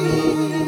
Bye. 0.00 0.59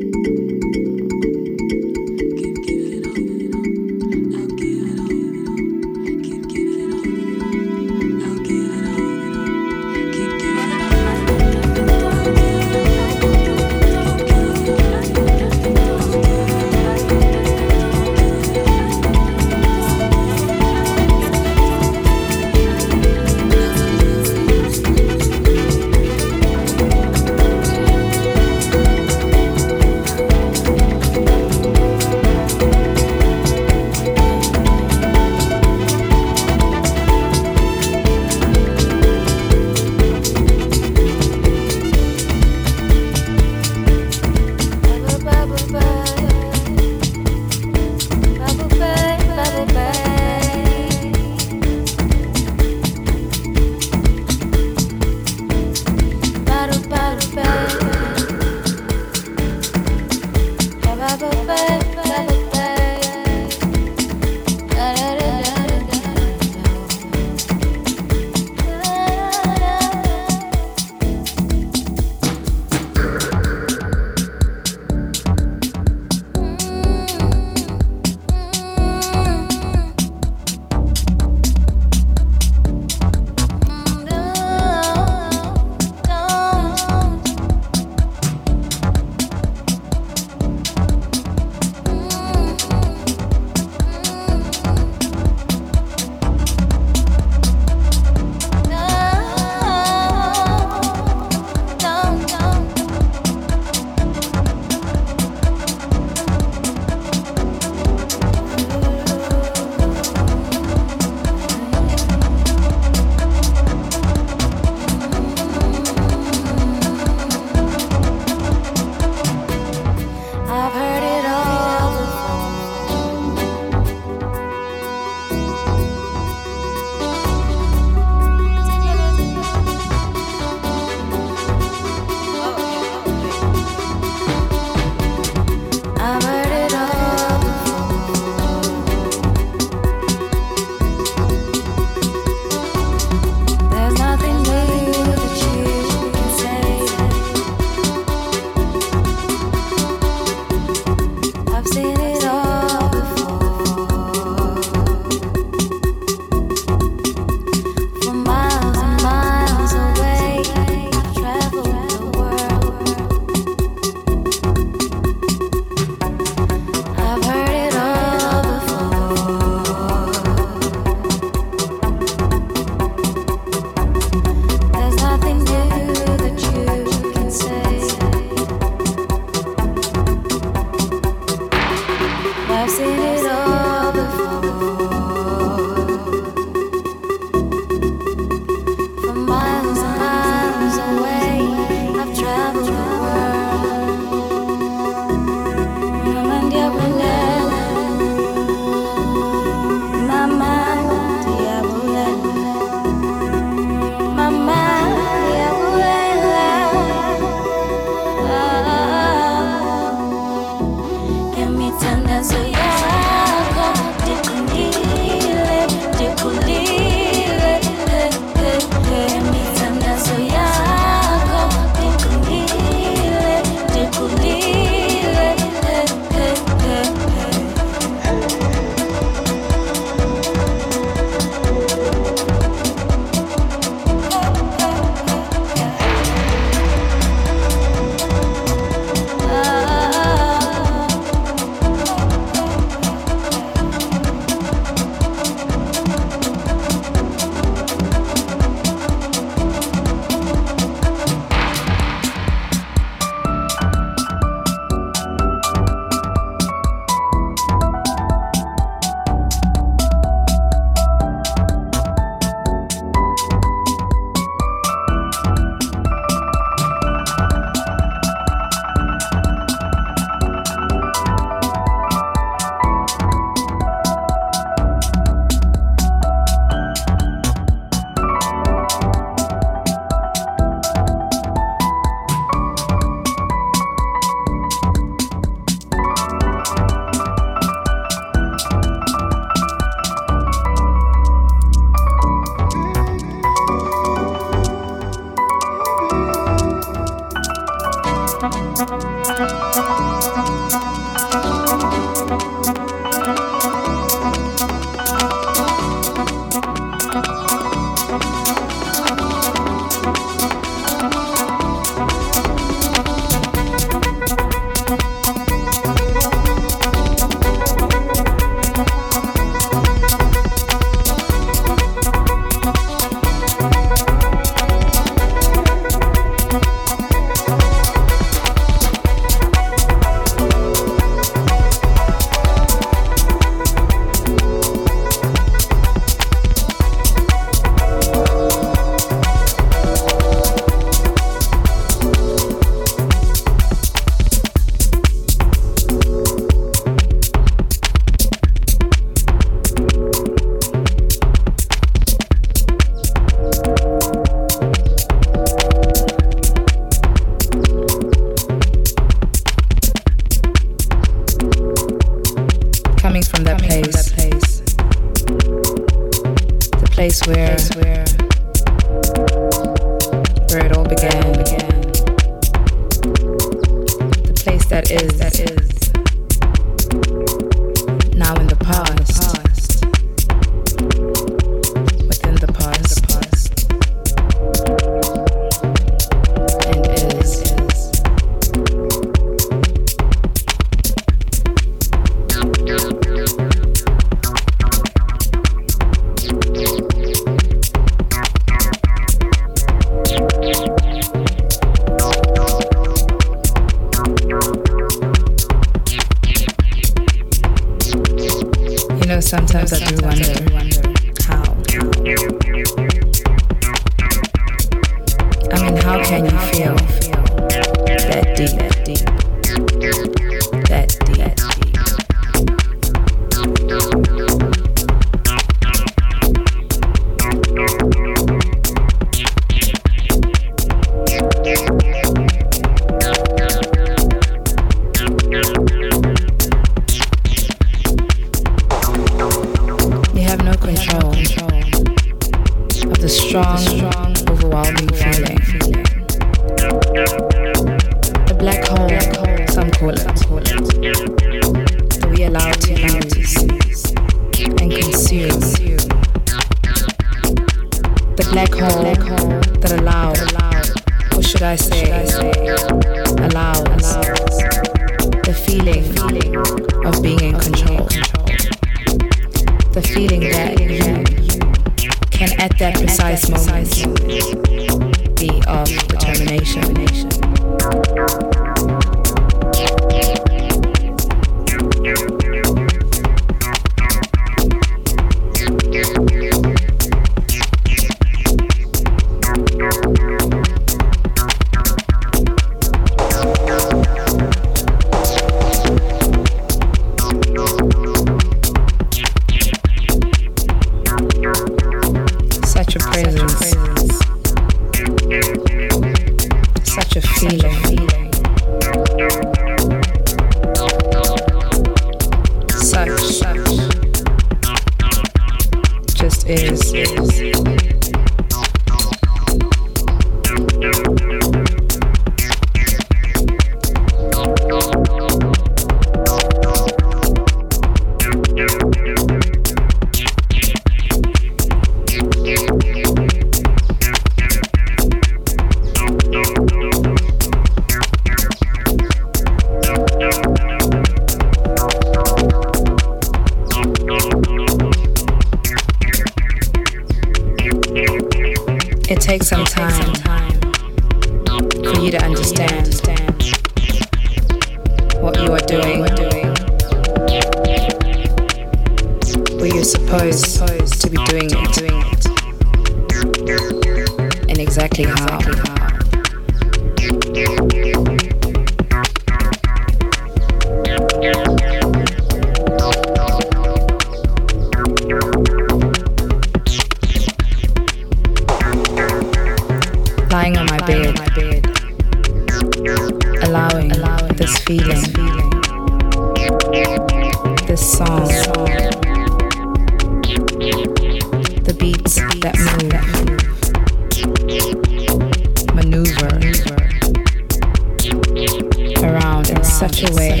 in, 599.10 599.24
such, 599.24 599.62
a 599.62 599.72
way 599.74 600.00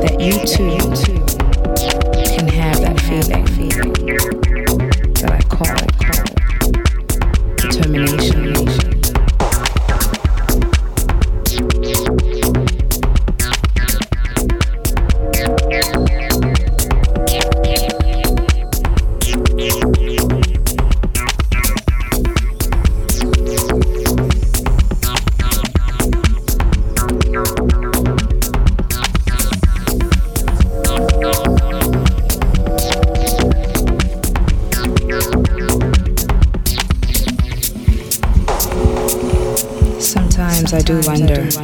that 0.00 0.16
you 0.20 0.32
too 0.46 0.78
can 2.34 2.48
have 2.48 2.80
that 2.80 2.98
feeling. 3.00 4.53
wonder. 41.20 41.63